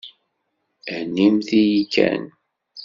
Hennimt-yi 0.91 1.67
kan. 1.93 2.21